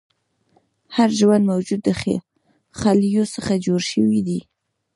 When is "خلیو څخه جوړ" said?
2.79-3.81